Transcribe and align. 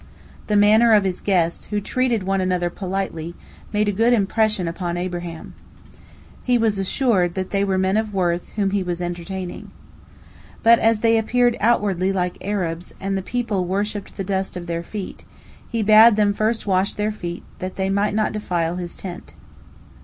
The 0.47 0.55
manner 0.55 0.93
of 0.95 1.03
his 1.03 1.21
guests, 1.21 1.67
who 1.67 1.79
treated 1.79 2.23
one 2.23 2.41
another 2.41 2.71
politely, 2.71 3.35
made 3.71 3.87
a 3.87 3.91
good 3.91 4.13
impression 4.13 4.67
upon 4.67 4.97
Abraham. 4.97 5.53
He 6.41 6.57
was 6.57 6.79
assured 6.79 7.35
that 7.35 7.51
they 7.51 7.63
were 7.63 7.77
men 7.77 7.97
of 7.97 8.11
worth 8.11 8.49
whom 8.53 8.71
he 8.71 8.81
was 8.81 8.99
entertaining. 8.99 9.69
But 10.63 10.79
as 10.79 11.01
they 11.01 11.19
appeared 11.19 11.55
outwardly 11.59 12.11
like 12.11 12.39
Arabs, 12.43 12.95
and 12.99 13.15
the 13.15 13.21
people 13.21 13.65
worshipped 13.65 14.17
the 14.17 14.23
dust 14.23 14.57
of 14.57 14.65
their 14.65 14.81
feet, 14.81 15.23
he 15.67 15.83
bade 15.83 16.15
them 16.15 16.33
first 16.33 16.65
wash 16.65 16.95
their 16.95 17.11
feet, 17.11 17.43
that 17.59 17.75
they 17.75 17.91
might 17.91 18.15
not 18.15 18.33
defile 18.33 18.77
his 18.77 18.95
tent. 18.95 19.35